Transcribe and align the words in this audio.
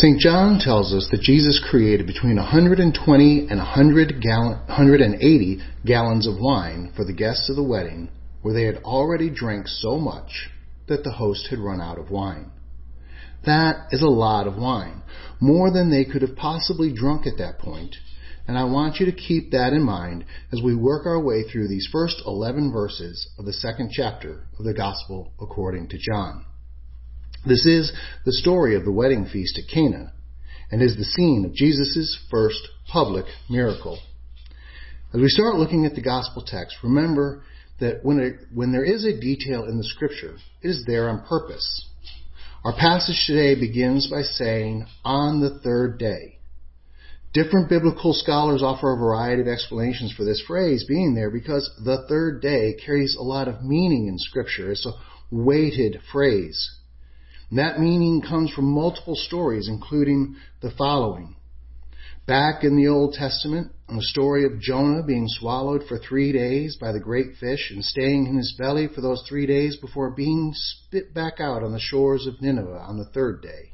St. 0.00 0.18
John 0.18 0.58
tells 0.58 0.94
us 0.94 1.08
that 1.10 1.20
Jesus 1.20 1.62
created 1.70 2.06
between 2.06 2.36
120 2.36 3.40
and 3.50 3.58
100 3.58 4.22
gallon, 4.22 4.58
180 4.66 5.58
gallons 5.84 6.26
of 6.26 6.40
wine 6.40 6.90
for 6.96 7.04
the 7.04 7.12
guests 7.12 7.50
of 7.50 7.56
the 7.56 7.62
wedding, 7.62 8.08
where 8.40 8.54
they 8.54 8.62
had 8.62 8.82
already 8.82 9.28
drank 9.28 9.68
so 9.68 9.98
much 9.98 10.48
that 10.88 11.04
the 11.04 11.12
host 11.12 11.48
had 11.50 11.58
run 11.58 11.82
out 11.82 11.98
of 11.98 12.10
wine. 12.10 12.50
That 13.44 13.88
is 13.90 14.00
a 14.00 14.08
lot 14.08 14.46
of 14.46 14.56
wine, 14.56 15.02
more 15.38 15.70
than 15.70 15.90
they 15.90 16.06
could 16.06 16.22
have 16.22 16.34
possibly 16.34 16.94
drunk 16.94 17.26
at 17.26 17.36
that 17.36 17.58
point, 17.58 17.94
and 18.48 18.56
I 18.56 18.64
want 18.64 19.00
you 19.00 19.04
to 19.04 19.12
keep 19.12 19.50
that 19.50 19.74
in 19.74 19.82
mind 19.82 20.24
as 20.50 20.62
we 20.64 20.74
work 20.74 21.04
our 21.04 21.22
way 21.22 21.42
through 21.42 21.68
these 21.68 21.88
first 21.92 22.22
11 22.26 22.72
verses 22.72 23.28
of 23.38 23.44
the 23.44 23.52
second 23.52 23.90
chapter 23.92 24.46
of 24.58 24.64
the 24.64 24.72
Gospel 24.72 25.34
according 25.38 25.88
to 25.88 25.98
John. 25.98 26.46
This 27.46 27.64
is 27.64 27.90
the 28.26 28.32
story 28.32 28.76
of 28.76 28.84
the 28.84 28.92
wedding 28.92 29.26
feast 29.26 29.58
at 29.58 29.72
Cana 29.72 30.12
and 30.70 30.82
is 30.82 30.96
the 30.96 31.04
scene 31.04 31.44
of 31.46 31.54
Jesus' 31.54 32.18
first 32.30 32.60
public 32.92 33.24
miracle. 33.48 33.98
As 35.14 35.20
we 35.20 35.28
start 35.28 35.56
looking 35.56 35.86
at 35.86 35.94
the 35.94 36.02
gospel 36.02 36.44
text, 36.46 36.76
remember 36.84 37.42
that 37.80 38.04
when, 38.04 38.20
it, 38.20 38.34
when 38.54 38.72
there 38.72 38.84
is 38.84 39.04
a 39.06 39.18
detail 39.18 39.64
in 39.64 39.78
the 39.78 39.84
scripture, 39.84 40.36
it 40.62 40.68
is 40.68 40.84
there 40.86 41.08
on 41.08 41.24
purpose. 41.26 41.88
Our 42.62 42.74
passage 42.74 43.24
today 43.26 43.58
begins 43.58 44.10
by 44.10 44.20
saying, 44.20 44.86
on 45.02 45.40
the 45.40 45.60
third 45.60 45.98
day. 45.98 46.40
Different 47.32 47.70
biblical 47.70 48.12
scholars 48.12 48.62
offer 48.62 48.92
a 48.92 48.98
variety 48.98 49.40
of 49.40 49.48
explanations 49.48 50.12
for 50.12 50.24
this 50.24 50.42
phrase 50.46 50.84
being 50.86 51.14
there 51.14 51.30
because 51.30 51.70
the 51.84 52.04
third 52.06 52.42
day 52.42 52.74
carries 52.84 53.16
a 53.18 53.22
lot 53.22 53.48
of 53.48 53.64
meaning 53.64 54.08
in 54.08 54.18
scripture. 54.18 54.72
It's 54.72 54.84
a 54.84 54.92
weighted 55.30 56.00
phrase. 56.12 56.79
And 57.50 57.58
that 57.58 57.80
meaning 57.80 58.22
comes 58.22 58.52
from 58.52 58.72
multiple 58.72 59.16
stories, 59.16 59.68
including 59.68 60.36
the 60.62 60.70
following. 60.78 61.36
Back 62.26 62.62
in 62.62 62.76
the 62.76 62.86
Old 62.86 63.14
Testament, 63.14 63.72
the 63.88 64.02
story 64.02 64.44
of 64.44 64.60
Jonah 64.60 65.02
being 65.02 65.26
swallowed 65.26 65.82
for 65.88 65.98
three 65.98 66.30
days 66.30 66.76
by 66.80 66.92
the 66.92 67.00
great 67.00 67.34
fish 67.40 67.72
and 67.72 67.84
staying 67.84 68.26
in 68.26 68.36
his 68.36 68.54
belly 68.56 68.86
for 68.94 69.00
those 69.00 69.24
three 69.28 69.46
days 69.46 69.76
before 69.76 70.10
being 70.10 70.52
spit 70.54 71.12
back 71.12 71.40
out 71.40 71.64
on 71.64 71.72
the 71.72 71.80
shores 71.80 72.28
of 72.28 72.40
Nineveh 72.40 72.84
on 72.86 72.98
the 72.98 73.10
third 73.12 73.42
day. 73.42 73.72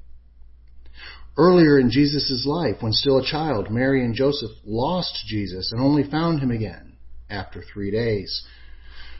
Earlier 1.36 1.78
in 1.78 1.90
Jesus' 1.90 2.46
life, 2.46 2.76
when 2.80 2.94
still 2.94 3.18
a 3.18 3.26
child, 3.26 3.70
Mary 3.70 4.02
and 4.02 4.14
Joseph 4.14 4.52
lost 4.64 5.24
Jesus 5.26 5.70
and 5.70 5.82
only 5.82 6.08
found 6.08 6.40
him 6.40 6.50
again 6.50 6.96
after 7.28 7.62
three 7.62 7.90
days. 7.90 8.42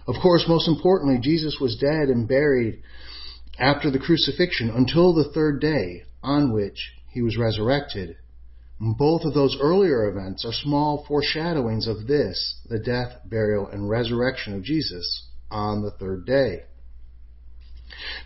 Of 0.08 0.14
course, 0.22 0.46
most 0.48 0.66
importantly, 0.66 1.18
Jesus 1.20 1.58
was 1.60 1.76
dead 1.76 2.08
and 2.08 2.26
buried 2.26 2.82
after 3.58 3.90
the 3.90 3.98
crucifixion 3.98 4.70
until 4.70 5.14
the 5.14 5.30
third 5.32 5.60
day 5.60 6.04
on 6.22 6.52
which 6.52 6.92
he 7.10 7.22
was 7.22 7.36
resurrected. 7.36 8.16
Both 8.78 9.22
of 9.24 9.32
those 9.32 9.56
earlier 9.60 10.08
events 10.08 10.44
are 10.44 10.52
small 10.52 11.04
foreshadowings 11.08 11.86
of 11.86 12.06
this, 12.06 12.60
the 12.68 12.78
death, 12.78 13.20
burial, 13.24 13.66
and 13.66 13.88
resurrection 13.88 14.54
of 14.54 14.62
Jesus 14.62 15.24
on 15.50 15.82
the 15.82 15.92
third 15.92 16.26
day. 16.26 16.64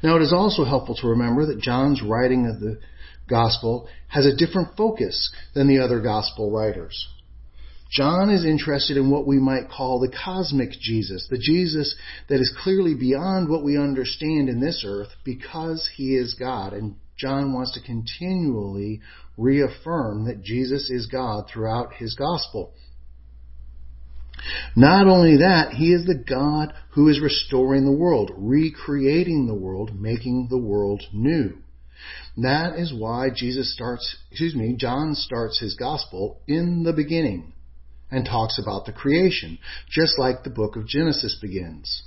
Now 0.03 0.17
it 0.17 0.23
is 0.23 0.33
also 0.33 0.65
helpful 0.65 0.97
to 0.97 1.09
remember 1.09 1.47
that 1.47 1.61
John's 1.61 2.03
writing 2.03 2.47
of 2.47 2.61
the 2.61 2.81
gospel 3.29 3.89
has 4.09 4.27
a 4.27 4.35
different 4.35 4.77
focus 4.77 5.31
than 5.55 5.69
the 5.69 5.79
other 5.79 6.01
gospel 6.01 6.51
writers. 6.51 7.07
John 7.91 8.31
is 8.31 8.45
interested 8.45 8.97
in 8.97 9.11
what 9.11 9.27
we 9.27 9.41
might 9.41 9.69
call 9.69 9.99
the 9.99 10.13
cosmic 10.25 10.71
Jesus, 10.71 11.27
the 11.29 11.39
Jesus 11.39 11.97
that 12.29 12.41
is 12.41 12.57
clearly 12.63 12.95
beyond 12.95 13.49
what 13.49 13.65
we 13.65 13.77
understand 13.77 14.49
in 14.49 14.61
this 14.61 14.85
earth 14.87 15.09
because 15.25 15.91
he 15.97 16.15
is 16.15 16.35
God. 16.35 16.73
And 16.73 16.95
John 17.17 17.53
wants 17.53 17.73
to 17.73 17.83
continually 17.83 19.01
reaffirm 19.37 20.27
that 20.27 20.43
Jesus 20.43 20.89
is 20.89 21.07
God 21.07 21.51
throughout 21.53 21.95
his 21.95 22.15
gospel. 22.15 22.75
Not 24.77 25.09
only 25.09 25.39
that, 25.39 25.73
he 25.73 25.93
is 25.93 26.07
the 26.07 26.15
God 26.15 26.73
who 26.91 27.09
is 27.09 27.21
restoring 27.21 27.85
the 27.85 27.93
world, 27.93 28.31
recreating 28.37 29.49
the 29.49 29.55
world, 29.55 30.01
making 30.01 30.47
the 30.49 30.59
world 30.59 31.03
new. 31.13 31.59
That 32.37 32.79
is 32.79 32.95
why 32.95 33.31
Jesus 33.35 33.75
starts, 33.75 34.17
excuse 34.31 34.55
me, 34.55 34.77
John 34.77 35.17
starts 35.17 35.59
his 35.59 35.75
gospel 35.75 36.41
in 36.47 36.85
the 36.85 36.93
beginning 36.93 37.53
and 38.11 38.25
talks 38.25 38.59
about 38.59 38.87
the 38.87 38.93
creation, 38.93 39.59
just 39.89 40.19
like 40.19 40.43
the 40.43 40.51
book 40.51 40.77
of 40.77 40.87
Genesis 40.87 41.39
begins. 41.41 42.03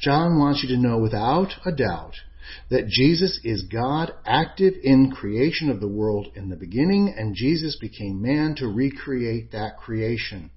John 0.00 0.38
wants 0.38 0.62
you 0.62 0.74
to 0.74 0.80
know 0.80 0.98
without 0.98 1.52
a 1.64 1.72
doubt 1.72 2.14
that 2.70 2.88
Jesus 2.88 3.40
is 3.42 3.62
God 3.62 4.12
active 4.26 4.74
in 4.82 5.10
creation 5.10 5.70
of 5.70 5.80
the 5.80 5.88
world 5.88 6.28
in 6.34 6.48
the 6.48 6.56
beginning, 6.56 7.14
and 7.16 7.34
Jesus 7.34 7.76
became 7.80 8.22
man 8.22 8.54
to 8.56 8.66
recreate 8.66 9.52
that 9.52 9.78
creation. 9.78 10.50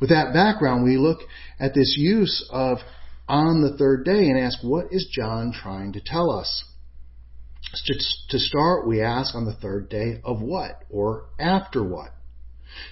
With 0.00 0.10
that 0.10 0.32
background, 0.32 0.84
we 0.84 0.96
look 0.96 1.20
at 1.60 1.74
this 1.74 1.94
use 1.96 2.48
of 2.50 2.78
on 3.28 3.60
the 3.60 3.76
third 3.76 4.04
day 4.04 4.28
and 4.30 4.38
ask, 4.38 4.58
what 4.62 4.86
is 4.90 5.06
John 5.12 5.52
trying 5.52 5.92
to 5.92 6.00
tell 6.04 6.30
us? 6.30 6.64
To 7.86 8.38
start, 8.38 8.88
we 8.88 9.02
ask 9.02 9.34
on 9.34 9.44
the 9.44 9.54
third 9.54 9.90
day 9.90 10.20
of 10.24 10.40
what 10.40 10.84
or 10.88 11.26
after 11.38 11.84
what? 11.84 12.12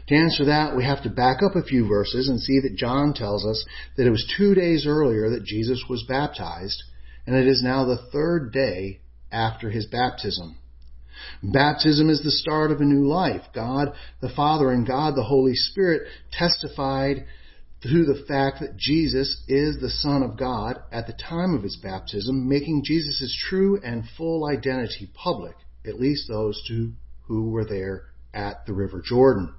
To 0.08 0.14
answer 0.14 0.44
that, 0.46 0.76
we 0.76 0.84
have 0.84 1.02
to 1.02 1.10
back 1.10 1.38
up 1.42 1.56
a 1.56 1.62
few 1.62 1.86
verses 1.88 2.28
and 2.28 2.40
see 2.40 2.60
that 2.60 2.76
John 2.76 3.12
tells 3.14 3.44
us 3.44 3.64
that 3.96 4.06
it 4.06 4.10
was 4.10 4.32
two 4.36 4.54
days 4.54 4.86
earlier 4.86 5.30
that 5.30 5.44
Jesus 5.44 5.84
was 5.88 6.04
baptized, 6.08 6.82
and 7.26 7.34
it 7.34 7.46
is 7.46 7.62
now 7.62 7.84
the 7.84 8.06
third 8.12 8.52
day 8.52 9.00
after 9.32 9.70
his 9.70 9.86
baptism. 9.86 10.56
Baptism 11.42 12.10
is 12.10 12.22
the 12.22 12.30
start 12.30 12.70
of 12.70 12.80
a 12.80 12.84
new 12.84 13.06
life. 13.06 13.42
God 13.54 13.92
the 14.20 14.28
Father 14.28 14.70
and 14.70 14.86
God 14.86 15.14
the 15.14 15.24
Holy 15.24 15.54
Spirit 15.54 16.08
testified 16.30 17.24
through 17.82 18.04
the 18.04 18.24
fact 18.26 18.60
that 18.60 18.76
Jesus 18.76 19.42
is 19.48 19.78
the 19.80 19.90
Son 19.90 20.22
of 20.22 20.38
God 20.38 20.78
at 20.92 21.06
the 21.06 21.12
time 21.12 21.54
of 21.54 21.62
his 21.62 21.76
baptism, 21.76 22.48
making 22.48 22.84
Jesus' 22.84 23.36
true 23.48 23.80
and 23.82 24.04
full 24.16 24.46
identity 24.46 25.08
public, 25.14 25.56
at 25.86 26.00
least 26.00 26.28
those 26.28 26.62
two 26.66 26.92
who 27.26 27.50
were 27.50 27.64
there 27.64 28.04
at 28.32 28.66
the 28.66 28.72
River 28.72 29.02
Jordan. 29.04 29.54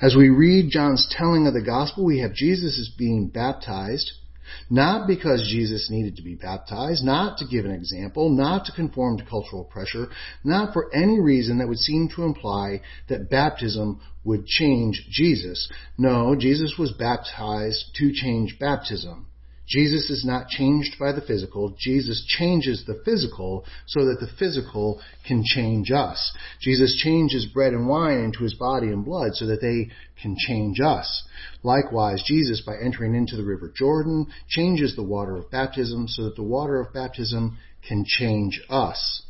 As 0.00 0.16
we 0.16 0.28
read 0.28 0.70
John's 0.70 1.06
telling 1.10 1.46
of 1.46 1.54
the 1.54 1.62
gospel, 1.62 2.04
we 2.04 2.20
have 2.20 2.32
Jesus 2.32 2.78
as 2.78 2.88
being 2.96 3.28
baptized, 3.28 4.12
not 4.68 5.06
because 5.06 5.48
Jesus 5.50 5.90
needed 5.90 6.16
to 6.16 6.22
be 6.22 6.34
baptized, 6.34 7.04
not 7.04 7.38
to 7.38 7.46
give 7.46 7.64
an 7.64 7.70
example, 7.70 8.30
not 8.30 8.64
to 8.66 8.72
conform 8.72 9.18
to 9.18 9.24
cultural 9.24 9.64
pressure, 9.64 10.08
not 10.44 10.72
for 10.72 10.94
any 10.94 11.20
reason 11.20 11.58
that 11.58 11.68
would 11.68 11.78
seem 11.78 12.08
to 12.14 12.24
imply 12.24 12.80
that 13.08 13.30
baptism 13.30 14.00
would 14.24 14.46
change 14.46 15.06
Jesus. 15.10 15.70
No, 15.96 16.34
Jesus 16.34 16.74
was 16.78 16.92
baptized 16.92 17.94
to 17.96 18.12
change 18.12 18.58
baptism. 18.58 19.26
Jesus 19.70 20.10
is 20.10 20.24
not 20.24 20.48
changed 20.48 20.96
by 20.98 21.12
the 21.12 21.20
physical. 21.20 21.76
Jesus 21.78 22.24
changes 22.26 22.84
the 22.84 23.00
physical 23.04 23.64
so 23.86 24.04
that 24.04 24.18
the 24.18 24.30
physical 24.36 25.00
can 25.26 25.44
change 25.44 25.92
us. 25.92 26.36
Jesus 26.60 27.00
changes 27.00 27.46
bread 27.46 27.72
and 27.72 27.88
wine 27.88 28.18
into 28.18 28.42
his 28.42 28.54
body 28.54 28.88
and 28.88 29.04
blood 29.04 29.30
so 29.34 29.46
that 29.46 29.60
they 29.60 29.94
can 30.20 30.34
change 30.36 30.80
us. 30.80 31.22
Likewise, 31.62 32.24
Jesus, 32.26 32.60
by 32.66 32.74
entering 32.84 33.14
into 33.14 33.36
the 33.36 33.44
river 33.44 33.72
Jordan, 33.74 34.26
changes 34.48 34.96
the 34.96 35.04
water 35.04 35.36
of 35.36 35.50
baptism 35.52 36.08
so 36.08 36.24
that 36.24 36.34
the 36.34 36.42
water 36.42 36.80
of 36.80 36.92
baptism 36.92 37.56
can 37.86 38.04
change 38.04 38.60
us. 38.68 39.22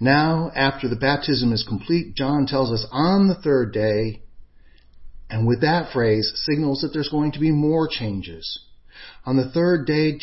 Now, 0.00 0.50
after 0.54 0.88
the 0.88 0.96
baptism 0.96 1.52
is 1.52 1.64
complete, 1.66 2.16
John 2.16 2.46
tells 2.46 2.72
us 2.72 2.86
on 2.90 3.28
the 3.28 3.36
third 3.36 3.72
day, 3.72 4.23
and 5.34 5.48
with 5.48 5.62
that 5.62 5.92
phrase 5.92 6.30
signals 6.46 6.82
that 6.82 6.90
there's 6.92 7.08
going 7.08 7.32
to 7.32 7.40
be 7.40 7.50
more 7.50 7.88
changes. 7.90 8.60
On 9.26 9.36
the 9.36 9.50
third 9.50 9.84
day, 9.84 10.16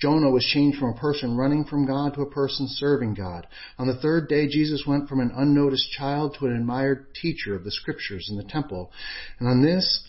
Jonah 0.00 0.30
was 0.30 0.46
changed 0.46 0.78
from 0.78 0.94
a 0.94 0.98
person 0.98 1.36
running 1.36 1.66
from 1.66 1.86
God 1.86 2.14
to 2.14 2.22
a 2.22 2.30
person 2.30 2.66
serving 2.66 3.12
God. 3.12 3.46
On 3.78 3.86
the 3.86 3.98
third 3.98 4.30
day, 4.30 4.48
Jesus 4.48 4.84
went 4.86 5.10
from 5.10 5.20
an 5.20 5.30
unnoticed 5.36 5.90
child 5.90 6.36
to 6.38 6.46
an 6.46 6.56
admired 6.56 7.14
teacher 7.14 7.54
of 7.54 7.64
the 7.64 7.70
scriptures 7.70 8.28
in 8.30 8.38
the 8.38 8.44
temple. 8.44 8.90
And 9.38 9.46
on 9.46 9.62
this 9.62 10.08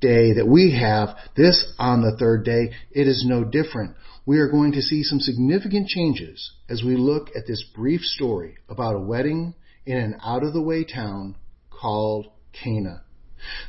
day 0.00 0.32
that 0.32 0.48
we 0.48 0.74
have, 0.80 1.10
this 1.36 1.70
on 1.78 2.00
the 2.00 2.16
third 2.16 2.46
day, 2.46 2.70
it 2.92 3.06
is 3.06 3.26
no 3.28 3.44
different. 3.44 3.94
We 4.24 4.38
are 4.38 4.48
going 4.48 4.72
to 4.72 4.80
see 4.80 5.02
some 5.02 5.20
significant 5.20 5.86
changes 5.86 6.50
as 6.70 6.82
we 6.82 6.96
look 6.96 7.28
at 7.36 7.46
this 7.46 7.62
brief 7.74 8.00
story 8.00 8.56
about 8.70 8.96
a 8.96 9.00
wedding 9.00 9.54
in 9.84 9.98
an 9.98 10.16
out 10.24 10.44
of 10.44 10.54
the 10.54 10.62
way 10.62 10.84
town 10.84 11.36
called 11.68 12.28
Cana. 12.52 13.02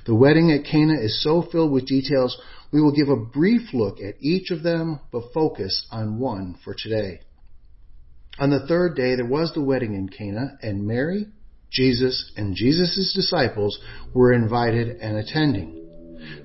The 0.05 0.15
wedding 0.15 0.51
at 0.51 0.65
Cana 0.65 0.99
is 0.99 1.21
so 1.23 1.41
filled 1.41 1.71
with 1.71 1.87
details, 1.87 2.37
we 2.71 2.81
will 2.81 2.91
give 2.91 3.09
a 3.09 3.15
brief 3.15 3.73
look 3.73 3.99
at 3.99 4.15
each 4.19 4.51
of 4.51 4.63
them, 4.63 4.99
but 5.11 5.33
focus 5.33 5.85
on 5.91 6.19
one 6.19 6.57
for 6.63 6.75
today. 6.77 7.21
On 8.39 8.49
the 8.49 8.65
third 8.67 8.95
day, 8.95 9.15
there 9.15 9.25
was 9.25 9.53
the 9.53 9.63
wedding 9.63 9.93
in 9.93 10.09
Cana, 10.09 10.57
and 10.61 10.87
Mary, 10.87 11.27
Jesus, 11.71 12.31
and 12.35 12.55
Jesus' 12.55 13.13
disciples 13.15 13.79
were 14.13 14.33
invited 14.33 14.97
and 14.97 15.17
attending. 15.17 15.79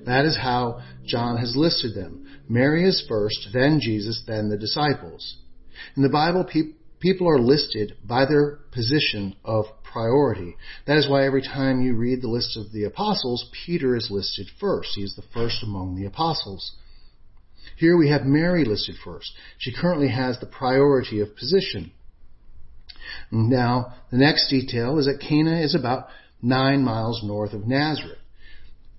That 0.05 0.25
is 0.25 0.37
how 0.37 0.81
John 1.05 1.37
has 1.37 1.55
listed 1.55 1.95
them. 1.95 2.27
Mary 2.47 2.87
is 2.87 3.05
first, 3.07 3.49
then 3.53 3.79
Jesus, 3.81 4.23
then 4.27 4.49
the 4.49 4.57
disciples. 4.57 5.37
In 5.95 6.03
the 6.03 6.09
Bible, 6.09 6.45
People 6.99 7.29
are 7.29 7.39
listed 7.39 7.95
by 8.03 8.25
their 8.25 8.59
position 8.71 9.35
of 9.45 9.65
priority. 9.91 10.55
That 10.85 10.97
is 10.97 11.09
why 11.09 11.25
every 11.25 11.41
time 11.41 11.81
you 11.81 11.95
read 11.95 12.21
the 12.21 12.29
list 12.29 12.57
of 12.57 12.71
the 12.71 12.83
apostles, 12.83 13.49
Peter 13.65 13.95
is 13.95 14.09
listed 14.11 14.47
first. 14.59 14.89
He 14.95 15.01
is 15.01 15.15
the 15.15 15.23
first 15.33 15.63
among 15.63 15.95
the 15.95 16.05
apostles. 16.05 16.73
Here 17.77 17.97
we 17.97 18.09
have 18.09 18.23
Mary 18.23 18.65
listed 18.65 18.95
first. 19.03 19.31
She 19.57 19.73
currently 19.73 20.09
has 20.09 20.39
the 20.39 20.45
priority 20.45 21.19
of 21.21 21.35
position. 21.35 21.91
Now, 23.31 23.93
the 24.11 24.17
next 24.17 24.49
detail 24.49 24.97
is 24.99 25.05
that 25.05 25.21
Cana 25.27 25.61
is 25.61 25.75
about 25.75 26.07
nine 26.41 26.83
miles 26.83 27.21
north 27.23 27.53
of 27.53 27.67
Nazareth. 27.67 28.17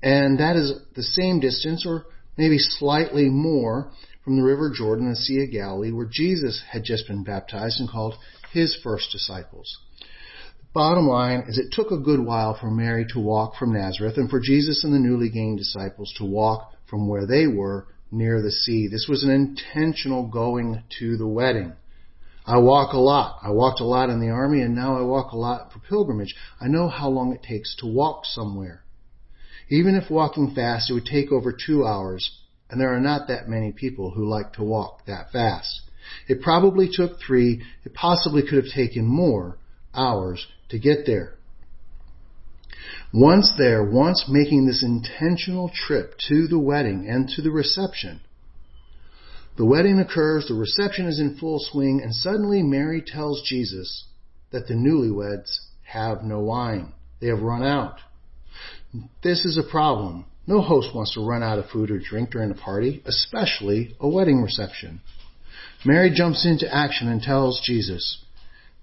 And 0.02 0.38
that 0.38 0.56
is 0.56 0.72
the 0.96 1.02
same 1.02 1.40
distance, 1.40 1.84
or 1.87 2.04
maybe 2.37 2.58
slightly 2.58 3.28
more, 3.28 3.90
from 4.25 4.37
the 4.37 4.42
River 4.42 4.72
Jordan 4.75 5.06
and 5.06 5.16
the 5.16 5.20
Sea 5.20 5.44
of 5.44 5.50
Galilee, 5.50 5.92
where 5.92 6.08
Jesus 6.10 6.62
had 6.70 6.84
just 6.84 7.06
been 7.06 7.25
baptized 7.25 7.81
and 7.81 7.88
called 7.88 8.14
his 8.52 8.78
first 8.82 9.10
disciples. 9.12 9.78
Bottom 10.72 11.08
line 11.08 11.46
is 11.49 11.58
it 11.58 11.72
took 11.72 11.90
a 11.90 11.99
good 11.99 12.20
while 12.20 12.55
for 12.55 12.70
Mary 12.70 13.05
to 13.12 13.19
walk 13.19 13.56
from 13.56 13.72
Nazareth 13.72 14.17
and 14.19 14.31
for 14.31 14.38
Jesus 14.38 14.84
and 14.84 14.94
the 14.94 15.00
newly 15.00 15.28
gained 15.28 15.58
disciples 15.58 16.12
to 16.17 16.25
walk 16.25 16.72
from 16.88 17.08
where 17.08 17.26
they 17.26 17.49
were 17.49 17.88
near 18.12 18.40
the 18.40 18.52
sea. 18.52 18.87
This 18.87 19.08
was 19.08 19.25
an 19.25 19.31
intentional 19.31 20.28
going 20.28 20.84
to 21.00 21.17
the 21.17 21.26
wedding. 21.26 21.72
I 22.46 22.58
walk 22.58 22.93
a 22.93 23.00
lot. 23.00 23.40
I 23.43 23.50
walked 23.50 23.81
a 23.81 23.84
lot 23.84 24.11
in 24.11 24.20
the 24.20 24.28
army 24.28 24.62
and 24.62 24.76
now 24.76 24.96
I 24.96 25.02
walk 25.02 25.32
a 25.32 25.37
lot 25.37 25.72
for 25.72 25.81
pilgrimage. 25.81 26.37
I 26.61 26.69
know 26.69 26.87
how 26.87 27.08
long 27.08 27.32
it 27.32 27.43
takes 27.43 27.75
to 27.81 27.93
walk 27.93 28.25
somewhere. 28.25 28.84
Even 29.70 29.96
if 29.96 30.08
walking 30.08 30.55
fast, 30.55 30.88
it 30.88 30.94
would 30.94 31.05
take 31.05 31.32
over 31.32 31.52
two 31.52 31.84
hours, 31.84 32.31
and 32.69 32.81
there 32.81 32.94
are 32.94 33.00
not 33.00 33.26
that 33.26 33.49
many 33.49 33.73
people 33.73 34.12
who 34.12 34.28
like 34.28 34.52
to 34.52 34.62
walk 34.62 35.05
that 35.06 35.32
fast. 35.32 35.81
It 36.28 36.43
probably 36.43 36.88
took 36.93 37.19
three, 37.20 37.62
it 37.84 37.93
possibly 37.93 38.43
could 38.43 38.64
have 38.64 38.73
taken 38.73 39.05
more 39.05 39.58
hours 39.94 40.46
to 40.70 40.78
get 40.78 41.06
there. 41.06 41.34
Once 43.12 43.52
there, 43.58 43.82
once 43.84 44.26
making 44.28 44.67
this 44.67 44.82
intentional 44.82 45.70
trip 45.75 46.14
to 46.28 46.46
the 46.46 46.58
wedding 46.58 47.06
and 47.08 47.28
to 47.28 47.43
the 47.43 47.50
reception, 47.50 48.20
the 49.56 49.67
wedding 49.67 49.99
occurs, 49.99 50.46
the 50.46 50.55
reception 50.55 51.06
is 51.06 51.19
in 51.19 51.37
full 51.37 51.58
swing, 51.58 52.00
and 52.02 52.14
suddenly 52.14 52.62
Mary 52.62 53.02
tells 53.05 53.43
Jesus 53.43 54.06
that 54.52 54.69
the 54.69 54.75
newlyweds 54.75 55.58
have 55.82 56.22
no 56.22 56.40
wine. 56.40 56.93
They 57.20 57.26
have 57.26 57.43
run 57.43 57.62
out. 57.62 57.99
This 59.23 59.44
is 59.44 59.58
a 59.58 59.70
problem. 59.70 60.25
No 60.46 60.61
host 60.62 60.94
wants 60.94 61.14
to 61.14 61.26
run 61.26 61.43
out 61.43 61.58
of 61.58 61.69
food 61.69 61.90
or 61.90 61.99
drink 61.99 62.31
during 62.31 62.50
a 62.50 62.55
party, 62.55 63.02
especially 63.05 63.94
a 64.00 64.08
wedding 64.08 64.40
reception. 64.40 65.00
Mary 65.84 66.11
jumps 66.11 66.46
into 66.46 66.73
action 66.73 67.08
and 67.08 67.20
tells 67.20 67.61
Jesus, 67.64 68.25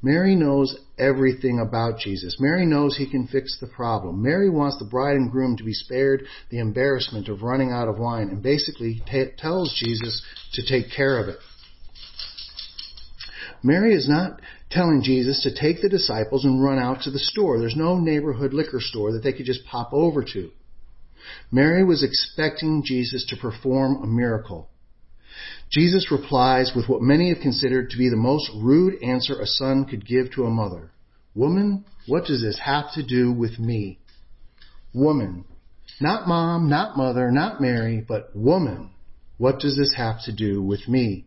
Mary 0.01 0.35
knows 0.35 0.77
everything 0.99 1.59
about 1.59 1.99
Jesus. 1.99 2.37
Mary 2.39 2.65
knows 2.65 2.95
he 2.95 3.09
can 3.09 3.27
fix 3.27 3.57
the 3.59 3.67
problem. 3.67 4.21
Mary 4.21 4.49
wants 4.49 4.77
the 4.77 4.85
bride 4.85 5.15
and 5.15 5.31
groom 5.31 5.57
to 5.57 5.63
be 5.63 5.73
spared 5.73 6.23
the 6.49 6.59
embarrassment 6.59 7.27
of 7.27 7.41
running 7.41 7.71
out 7.71 7.87
of 7.87 7.97
wine 7.97 8.29
and 8.29 8.43
basically 8.43 9.01
t- 9.09 9.25
tells 9.37 9.73
Jesus 9.73 10.23
to 10.53 10.61
take 10.65 10.91
care 10.95 11.19
of 11.19 11.27
it. 11.27 11.39
Mary 13.63 13.95
is 13.95 14.07
not 14.07 14.39
telling 14.69 15.01
Jesus 15.01 15.41
to 15.41 15.53
take 15.53 15.81
the 15.81 15.89
disciples 15.89 16.45
and 16.45 16.63
run 16.63 16.77
out 16.77 17.01
to 17.01 17.11
the 17.11 17.17
store. 17.17 17.57
There's 17.57 17.75
no 17.75 17.97
neighborhood 17.97 18.53
liquor 18.53 18.79
store 18.79 19.11
that 19.13 19.23
they 19.23 19.33
could 19.33 19.47
just 19.47 19.65
pop 19.65 19.93
over 19.93 20.23
to. 20.33 20.51
Mary 21.51 21.83
was 21.83 22.03
expecting 22.03 22.83
Jesus 22.85 23.25
to 23.29 23.37
perform 23.37 24.03
a 24.03 24.07
miracle. 24.07 24.69
Jesus 25.69 26.11
replies 26.11 26.71
with 26.75 26.87
what 26.87 27.01
many 27.01 27.29
have 27.29 27.41
considered 27.41 27.89
to 27.89 27.97
be 27.97 28.09
the 28.09 28.15
most 28.15 28.49
rude 28.55 29.01
answer 29.03 29.39
a 29.39 29.45
son 29.45 29.85
could 29.85 30.05
give 30.05 30.31
to 30.31 30.45
a 30.45 30.49
mother. 30.49 30.91
Woman, 31.35 31.85
what 32.07 32.25
does 32.25 32.41
this 32.41 32.59
have 32.63 32.93
to 32.93 33.03
do 33.05 33.31
with 33.31 33.59
me? 33.59 33.99
Woman. 34.93 35.45
Not 35.99 36.27
mom, 36.27 36.69
not 36.69 36.97
mother, 36.97 37.31
not 37.31 37.61
Mary, 37.61 38.03
but 38.07 38.35
woman. 38.35 38.91
What 39.37 39.59
does 39.59 39.77
this 39.77 39.93
have 39.95 40.23
to 40.23 40.33
do 40.33 40.61
with 40.61 40.87
me? 40.87 41.25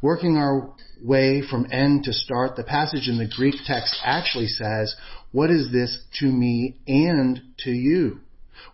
Working 0.00 0.36
our 0.36 0.74
way 1.02 1.42
from 1.48 1.68
end 1.70 2.04
to 2.04 2.12
start, 2.12 2.56
the 2.56 2.64
passage 2.64 3.08
in 3.08 3.18
the 3.18 3.30
Greek 3.36 3.54
text 3.66 3.96
actually 4.04 4.48
says, 4.48 4.94
what 5.32 5.50
is 5.50 5.72
this 5.72 5.98
to 6.20 6.26
me 6.26 6.76
and 6.86 7.40
to 7.60 7.70
you? 7.70 8.20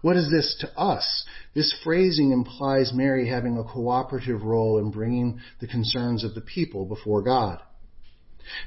What 0.00 0.16
is 0.16 0.30
this 0.30 0.56
to 0.60 0.78
us? 0.78 1.24
This 1.54 1.72
phrasing 1.82 2.30
implies 2.30 2.92
Mary 2.92 3.28
having 3.28 3.58
a 3.58 3.64
cooperative 3.64 4.42
role 4.42 4.78
in 4.78 4.90
bringing 4.90 5.40
the 5.60 5.66
concerns 5.66 6.24
of 6.24 6.34
the 6.34 6.40
people 6.40 6.84
before 6.84 7.22
God. 7.22 7.60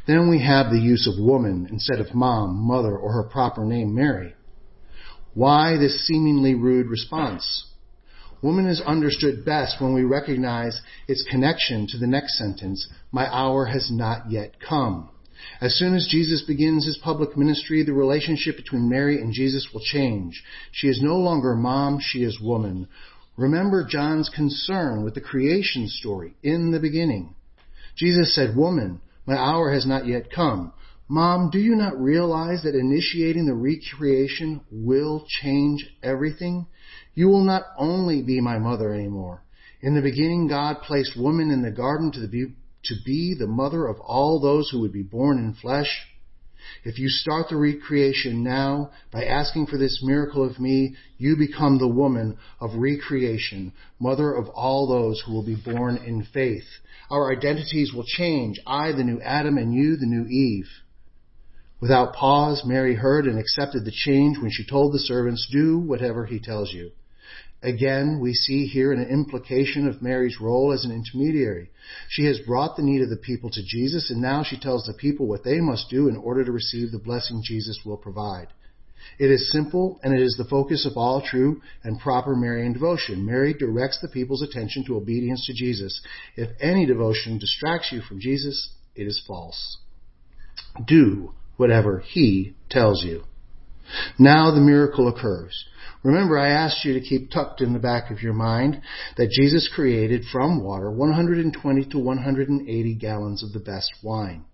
Then 0.07 0.29
we 0.29 0.43
have 0.43 0.71
the 0.71 0.79
use 0.79 1.07
of 1.07 1.23
woman 1.23 1.67
instead 1.71 1.99
of 1.99 2.13
mom, 2.13 2.55
mother, 2.55 2.95
or 2.95 3.13
her 3.13 3.23
proper 3.23 3.65
name, 3.65 3.95
Mary. 3.95 4.35
Why 5.33 5.77
this 5.77 6.05
seemingly 6.05 6.55
rude 6.55 6.87
response? 6.87 7.65
Woman 8.41 8.67
is 8.67 8.81
understood 8.81 9.45
best 9.45 9.79
when 9.79 9.93
we 9.93 10.03
recognize 10.03 10.81
its 11.07 11.23
connection 11.29 11.87
to 11.87 11.97
the 11.97 12.07
next 12.07 12.37
sentence, 12.37 12.87
my 13.11 13.27
hour 13.27 13.65
has 13.65 13.89
not 13.91 14.31
yet 14.31 14.55
come. 14.59 15.09
As 15.59 15.77
soon 15.77 15.95
as 15.95 16.07
Jesus 16.09 16.41
begins 16.41 16.85
his 16.85 16.97
public 16.97 17.37
ministry, 17.37 17.83
the 17.83 17.93
relationship 17.93 18.57
between 18.57 18.89
Mary 18.89 19.21
and 19.21 19.33
Jesus 19.33 19.67
will 19.73 19.81
change. 19.81 20.43
She 20.71 20.87
is 20.87 21.01
no 21.01 21.17
longer 21.17 21.55
mom, 21.55 21.99
she 22.01 22.23
is 22.23 22.39
woman. 22.39 22.87
Remember 23.37 23.85
John's 23.87 24.29
concern 24.29 25.03
with 25.03 25.13
the 25.15 25.21
creation 25.21 25.87
story 25.87 26.35
in 26.43 26.71
the 26.71 26.79
beginning. 26.79 27.35
Jesus 27.95 28.35
said, 28.35 28.55
Woman, 28.55 29.01
my 29.25 29.35
hour 29.35 29.71
has 29.71 29.85
not 29.85 30.05
yet 30.05 30.31
come. 30.31 30.73
Mom, 31.07 31.49
do 31.49 31.59
you 31.59 31.75
not 31.75 31.99
realize 31.99 32.63
that 32.63 32.75
initiating 32.75 33.45
the 33.45 33.53
recreation 33.53 34.61
will 34.71 35.25
change 35.27 35.85
everything? 36.01 36.67
You 37.13 37.27
will 37.27 37.43
not 37.43 37.63
only 37.77 38.21
be 38.21 38.39
my 38.39 38.59
mother 38.59 38.93
anymore. 38.93 39.43
In 39.81 39.95
the 39.95 40.01
beginning, 40.01 40.47
God 40.47 40.77
placed 40.83 41.19
woman 41.19 41.51
in 41.51 41.63
the 41.63 41.71
garden 41.71 42.11
to 42.13 42.19
the 42.19 42.27
be 42.27 42.45
to 42.85 42.95
be 43.05 43.35
the 43.37 43.47
mother 43.47 43.87
of 43.87 43.99
all 43.99 44.39
those 44.39 44.69
who 44.69 44.79
would 44.81 44.93
be 44.93 45.03
born 45.03 45.37
in 45.37 45.53
flesh. 45.53 46.07
If 46.83 46.99
you 46.99 47.09
start 47.09 47.49
the 47.49 47.57
recreation 47.57 48.43
now 48.43 48.91
by 49.11 49.25
asking 49.25 49.67
for 49.67 49.77
this 49.77 50.01
miracle 50.03 50.47
of 50.47 50.59
me, 50.59 50.95
you 51.17 51.35
become 51.35 51.77
the 51.77 51.87
woman 51.87 52.37
of 52.59 52.75
recreation, 52.75 53.73
mother 53.99 54.33
of 54.33 54.47
all 54.49 54.87
those 54.87 55.21
who 55.21 55.33
will 55.33 55.45
be 55.45 55.55
born 55.55 55.97
in 55.97 56.23
faith. 56.23 56.65
Our 57.09 57.31
identities 57.31 57.93
will 57.93 58.05
change. 58.05 58.59
I, 58.65 58.91
the 58.91 59.03
new 59.03 59.19
Adam, 59.21 59.57
and 59.57 59.73
you, 59.73 59.95
the 59.97 60.05
new 60.05 60.25
Eve. 60.27 60.69
Without 61.81 62.13
pause, 62.13 62.61
Mary 62.63 62.95
heard 62.95 63.25
and 63.25 63.39
accepted 63.39 63.83
the 63.83 63.91
change 63.91 64.37
when 64.37 64.51
she 64.51 64.65
told 64.65 64.93
the 64.93 64.99
servants, 64.99 65.47
do 65.51 65.79
whatever 65.79 66.25
he 66.25 66.39
tells 66.39 66.71
you. 66.71 66.91
Again, 67.63 68.19
we 68.19 68.33
see 68.33 68.65
here 68.65 68.91
an 68.91 69.07
implication 69.07 69.87
of 69.87 70.01
Mary's 70.01 70.41
role 70.41 70.71
as 70.71 70.83
an 70.83 70.91
intermediary. 70.91 71.69
She 72.09 72.25
has 72.25 72.39
brought 72.39 72.75
the 72.75 72.81
need 72.81 73.03
of 73.03 73.09
the 73.09 73.17
people 73.17 73.51
to 73.51 73.63
Jesus, 73.63 74.09
and 74.09 74.19
now 74.19 74.43
she 74.43 74.59
tells 74.59 74.85
the 74.85 74.93
people 74.93 75.27
what 75.27 75.43
they 75.43 75.59
must 75.59 75.89
do 75.89 76.07
in 76.07 76.17
order 76.17 76.43
to 76.43 76.51
receive 76.51 76.91
the 76.91 76.97
blessing 76.97 77.43
Jesus 77.45 77.79
will 77.85 77.97
provide. 77.97 78.47
It 79.19 79.29
is 79.29 79.51
simple, 79.51 79.99
and 80.03 80.13
it 80.13 80.21
is 80.21 80.35
the 80.37 80.45
focus 80.45 80.85
of 80.85 80.97
all 80.97 81.21
true 81.21 81.61
and 81.83 81.99
proper 81.99 82.35
Marian 82.35 82.73
devotion. 82.73 83.25
Mary 83.25 83.53
directs 83.53 83.99
the 84.01 84.07
people's 84.07 84.41
attention 84.41 84.83
to 84.85 84.97
obedience 84.97 85.45
to 85.45 85.53
Jesus. 85.53 86.01
If 86.35 86.49
any 86.59 86.87
devotion 86.87 87.37
distracts 87.37 87.91
you 87.91 88.01
from 88.01 88.19
Jesus, 88.19 88.73
it 88.95 89.05
is 89.05 89.23
false. 89.27 89.77
Do 90.85 91.33
whatever 91.57 91.99
He 91.99 92.55
tells 92.69 93.03
you. 93.03 93.23
Now 94.17 94.51
the 94.51 94.61
miracle 94.61 95.07
occurs. 95.07 95.65
Remember, 96.03 96.37
I 96.37 96.49
asked 96.49 96.83
you 96.83 96.93
to 96.93 97.01
keep 97.01 97.29
tucked 97.29 97.61
in 97.61 97.73
the 97.73 97.79
back 97.79 98.09
of 98.09 98.23
your 98.23 98.33
mind 98.33 98.81
that 99.17 99.29
Jesus 99.29 99.69
created 99.73 100.23
from 100.31 100.63
water 100.63 100.89
120 100.89 101.85
to 101.85 101.99
180 101.99 102.95
gallons 102.95 103.43
of 103.43 103.53
the 103.53 103.59
best 103.59 103.91
wine. 104.03 104.45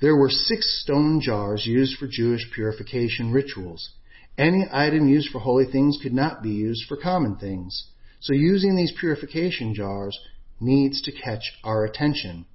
There 0.00 0.16
were 0.16 0.30
six 0.30 0.82
stone 0.82 1.20
jars 1.20 1.66
used 1.66 1.98
for 1.98 2.08
Jewish 2.08 2.50
purification 2.52 3.32
rituals. 3.32 3.90
Any 4.38 4.66
item 4.72 5.08
used 5.08 5.30
for 5.30 5.40
holy 5.40 5.66
things 5.66 5.98
could 6.02 6.14
not 6.14 6.42
be 6.42 6.50
used 6.50 6.86
for 6.88 6.96
common 6.96 7.36
things. 7.36 7.88
So 8.20 8.32
using 8.32 8.74
these 8.76 8.92
purification 8.98 9.74
jars 9.74 10.18
needs 10.60 11.02
to 11.02 11.12
catch 11.12 11.52
our 11.64 11.84
attention. 11.84 12.46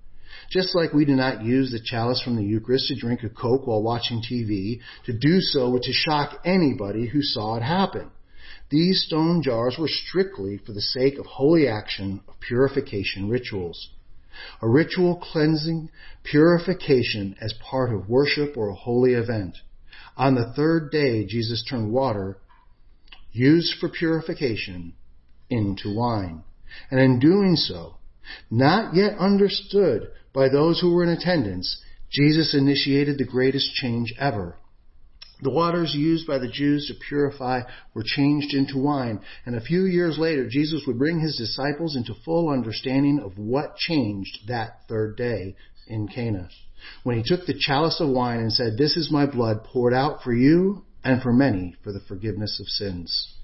Just 0.50 0.75
like 0.75 0.94
we 0.94 1.06
do 1.06 1.15
not 1.15 1.44
use 1.44 1.72
the 1.72 1.80
chalice 1.80 2.22
from 2.22 2.36
the 2.36 2.44
Eucharist 2.44 2.88
to 2.88 2.96
drink 2.96 3.24
a 3.24 3.30
Coke 3.30 3.68
while 3.68 3.82
watching 3.82 4.22
TV, 4.22 4.80
to 5.06 5.13
do 5.13 5.39
so 5.42 5.70
would 5.72 5.84
to 5.84 5.94
shock 5.94 6.39
anybody 6.46 7.08
who 7.08 7.22
saw 7.22 7.56
it 7.56 7.63
happen. 7.63 8.12
These 8.70 9.04
stone 9.06 9.42
jars 9.44 9.77
were 9.77 9.88
strictly 9.88 10.58
for 10.58 10.74
the 10.74 10.82
sake 10.82 11.18
of 11.18 11.25
holy 11.25 11.68
action 11.68 12.22
of 12.27 12.39
purification 12.39 13.30
rituals. 13.30 13.89
A 14.62 14.68
ritual 14.68 15.18
cleansing, 15.18 15.89
purification 16.24 17.36
as 17.39 17.54
part 17.54 17.94
of 17.94 18.10
worship 18.10 18.58
or 18.58 18.70
a 18.70 18.75
holy 18.75 19.13
event. 19.13 19.58
On 20.18 20.36
the 20.36 20.51
third 20.54 20.92
day, 20.92 21.25
Jesus 21.25 21.63
turned 21.63 21.92
water 21.92 22.38
used 23.32 23.75
for 23.80 23.89
purification 23.89 24.94
into 25.50 25.94
wine. 25.94 26.44
And 26.89 27.00
in 27.00 27.20
doing 27.20 27.56
so, 27.56 27.98
not 28.50 28.96
yet 28.96 29.18
understood 29.18 30.12
by 30.36 30.50
those 30.50 30.82
who 30.82 30.94
were 30.94 31.04
in 31.04 31.10
attendance, 31.10 31.82
Jesus 32.12 32.54
initiated 32.54 33.18
the 33.18 33.25
greatest 33.25 33.74
change 33.74 34.13
ever. 34.20 34.58
The 35.42 35.50
waters 35.50 35.96
used 35.96 36.27
by 36.27 36.38
the 36.38 36.48
Jews 36.48 36.88
to 36.88 36.94
purify 37.08 37.62
were 37.94 38.04
changed 38.06 38.54
into 38.54 38.77
wine, 38.77 39.22
and 39.46 39.56
a 39.56 39.62
few 39.62 39.86
years 39.86 40.18
later 40.18 40.48
Jesus 40.48 40.84
would 40.86 40.98
bring 40.98 41.20
his 41.20 41.38
disciples 41.38 41.96
into 41.96 42.13
full 42.13 42.50
understanding 42.50 43.20
of 43.20 43.38
what 43.38 43.77
changed 43.77 44.48
that 44.48 44.82
third 44.88 45.18
day 45.18 45.56
in 45.88 46.08
Cana. 46.08 46.50
When 47.04 47.18
he 47.18 47.24
took 47.24 47.46
the 47.46 47.58
chalice 47.58 48.00
of 48.00 48.10
wine 48.10 48.39
and 48.39 48.51
said, 48.51 48.77
This 48.77 48.96
is 48.96 49.12
my 49.12 49.25
blood 49.25 49.63
poured 49.63 49.94
out 49.94 50.22
for 50.24 50.34
you 50.34 50.84
and 51.04 51.22
for 51.22 51.34
many 51.34 51.75
for 51.84 51.92
the 51.92 52.01
forgiveness 52.08 52.60
of 52.60 52.68
sins. 52.68 53.35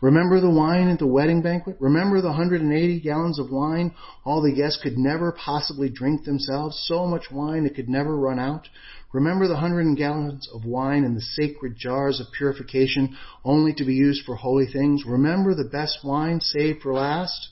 Remember 0.00 0.40
the 0.40 0.50
wine 0.50 0.88
at 0.88 0.98
the 0.98 1.06
wedding 1.06 1.42
banquet? 1.42 1.76
Remember 1.80 2.20
the 2.20 2.28
180 2.28 3.00
gallons 3.00 3.38
of 3.38 3.50
wine 3.50 3.94
all 4.24 4.42
the 4.42 4.52
guests 4.52 4.80
could 4.82 4.98
never 4.98 5.32
possibly 5.32 5.88
drink 5.88 6.24
themselves? 6.24 6.84
So 6.86 7.06
much 7.06 7.30
wine 7.30 7.66
it 7.66 7.74
could 7.74 7.88
never 7.88 8.16
run 8.16 8.38
out? 8.38 8.68
Remember 9.12 9.46
the 9.46 9.54
100 9.54 9.96
gallons 9.96 10.48
of 10.52 10.64
wine 10.64 11.04
in 11.04 11.14
the 11.14 11.20
sacred 11.20 11.76
jars 11.76 12.20
of 12.20 12.32
purification 12.36 13.16
only 13.44 13.72
to 13.74 13.84
be 13.84 13.94
used 13.94 14.24
for 14.24 14.36
holy 14.36 14.66
things? 14.66 15.04
Remember 15.06 15.54
the 15.54 15.68
best 15.70 15.98
wine 16.04 16.40
saved 16.40 16.82
for 16.82 16.94
last? 16.94 17.48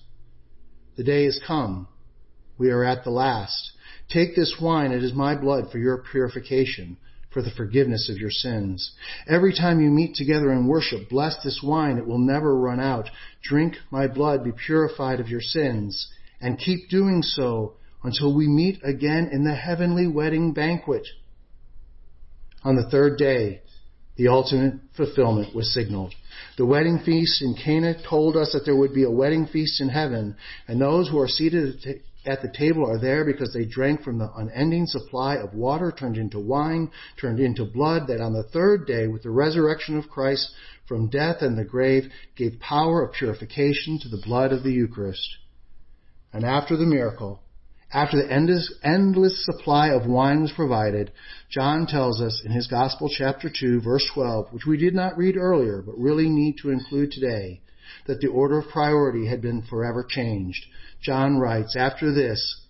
The 0.97 1.05
day 1.05 1.25
has 1.25 1.41
come. 1.47 1.89
We 2.59 2.71
are 2.71 2.85
at 2.85 3.05
the 3.05 3.11
last. 3.11 3.73
Take 4.09 4.35
this 4.35 4.57
wine, 4.61 4.93
it 4.93 5.03
is 5.03 5.13
my 5.13 5.35
blood 5.35 5.71
for 5.71 5.79
your 5.79 6.03
purification 6.11 6.97
for 7.31 7.43
the 7.43 7.51
forgiveness 7.51 8.09
of 8.11 8.17
your 8.17 8.31
sins. 8.31 8.93
Every 9.29 9.53
time 9.53 9.81
you 9.81 9.91
meet 9.91 10.15
together 10.15 10.51
in 10.53 10.67
worship, 10.67 11.09
bless 11.09 11.37
this 11.43 11.61
wine, 11.63 11.99
it 11.99 12.07
will 12.07 12.19
never 12.19 12.57
run 12.57 12.81
out. 12.81 13.09
Drink 13.43 13.75
my 13.91 14.07
blood, 14.07 14.45
be 14.45 14.53
purified 14.53 15.21
of 15.21 15.29
your 15.29 15.41
sins, 15.41 16.09
and 16.41 16.59
keep 16.59 16.89
doing 16.89 17.23
so 17.23 17.75
until 18.03 18.35
we 18.35 18.47
meet 18.47 18.81
again 18.83 19.29
in 19.33 19.45
the 19.45 19.55
heavenly 19.55 20.07
wedding 20.07 20.53
banquet. 20.53 21.07
On 22.65 22.77
the 22.77 22.89
third 22.91 23.19
day, 23.19 23.61
the 24.17 24.29
ultimate 24.29 24.75
fulfillment 24.97 25.55
was 25.55 25.73
signaled. 25.73 26.13
The 26.57 26.67
wedding 26.67 27.01
feast 27.05 27.41
in 27.41 27.55
Cana 27.55 27.95
told 28.09 28.37
us 28.37 28.53
that 28.53 28.65
there 28.65 28.77
would 28.77 28.93
be 28.93 29.05
a 29.05 29.11
wedding 29.11 29.47
feast 29.47 29.81
in 29.81 29.89
heaven, 29.89 30.37
and 30.67 30.81
those 30.81 31.09
who 31.09 31.21
are 31.21 31.29
seated 31.29 32.03
at 32.29 32.43
the 32.43 32.53
table 32.57 32.87
are 32.87 33.01
there 33.01 33.25
because 33.25 33.55
they 33.55 33.65
drank 33.65 34.03
from 34.03 34.19
the 34.19 34.31
unending 34.37 34.87
supply 34.87 35.37
of 35.37 35.55
water 35.55 35.91
turned 35.91 36.19
into 36.19 36.39
wine, 36.39 36.91
turned 37.19 37.41
into 37.41 37.65
blood, 37.65 38.07
that 38.07 38.21
on 38.21 38.35
the 38.35 38.43
third 38.43 38.87
day, 38.87 39.09
with 39.09 39.23
the 39.23 39.31
resurrection 39.31 39.97
of 39.97 40.11
Christ 40.11 40.51
from 40.87 41.09
death 41.09 41.39
and 41.41 41.57
the 41.57 41.65
grave, 41.65 42.05
gave 42.37 42.61
power 42.61 43.03
of 43.03 43.15
purification 43.15 43.99
to 44.01 44.09
the 44.09 44.23
blood 44.23 44.53
of 44.53 44.63
the 44.63 44.73
Eucharist. 44.73 45.37
And 46.31 46.45
after 46.45 46.77
the 46.77 46.85
miracle, 46.85 47.41
after 47.93 48.19
the 48.19 48.31
endless, 48.31 48.75
endless 48.85 49.47
supply 49.47 49.89
of 49.89 50.07
wine 50.07 50.43
was 50.43 50.53
provided, 50.53 51.11
John 51.49 51.87
tells 51.87 52.21
us 52.21 52.43
in 52.45 52.53
his 52.53 52.67
Gospel, 52.67 53.09
chapter 53.09 53.51
2, 53.51 53.81
verse 53.81 54.07
12, 54.13 54.53
which 54.53 54.67
we 54.67 54.77
did 54.77 54.95
not 54.95 55.17
read 55.17 55.39
earlier, 55.39 55.81
but 55.81 55.99
really 55.99 56.29
need 56.29 56.57
to 56.59 56.71
include 56.71 57.11
today, 57.11 57.63
that 58.07 58.21
the 58.21 58.29
order 58.29 58.59
of 58.59 58.69
priority 58.69 59.27
had 59.27 59.41
been 59.41 59.63
forever 59.63 60.05
changed. 60.09 60.65
John 61.03 61.39
writes, 61.39 61.77
After 61.77 62.13
this, 62.13 62.63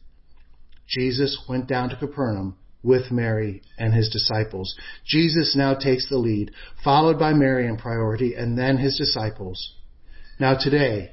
Jesus 0.86 1.44
went 1.48 1.66
down 1.66 1.90
to 1.90 1.96
Capernaum 1.96 2.56
with 2.82 3.10
Mary 3.10 3.62
and 3.76 3.92
his 3.92 4.08
disciples. 4.08 4.74
Jesus 5.04 5.54
now 5.56 5.74
takes 5.74 6.08
the 6.08 6.18
lead, 6.18 6.50
followed 6.82 7.18
by 7.18 7.32
Mary 7.32 7.66
in 7.66 7.76
priority 7.76 8.34
and 8.34 8.56
then 8.56 8.78
his 8.78 8.96
disciples. 8.96 9.74
Now 10.40 10.56
today, 10.58 11.12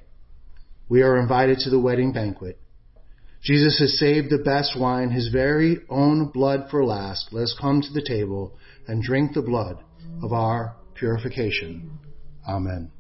we 0.88 1.02
are 1.02 1.20
invited 1.20 1.60
to 1.60 1.70
the 1.70 1.80
wedding 1.80 2.14
banquet. 2.14 2.60
Jesus 3.44 3.80
has 3.80 4.00
saved 4.00 4.30
the 4.30 4.44
best 4.44 4.80
wine, 4.80 5.12
his 5.12 5.30
very 5.30 5.78
own 5.90 6.32
blood 6.32 6.68
for 6.72 6.84
last. 6.84 7.30
Let 7.32 7.44
us 7.44 7.58
come 7.60 7.82
to 7.82 7.94
the 7.94 8.06
table 8.06 8.58
and 8.88 9.04
drink 9.04 9.34
the 9.34 9.42
blood 9.42 9.78
of 10.24 10.34
our 10.34 10.76
purification. 10.96 12.00
Amen. 12.48 12.92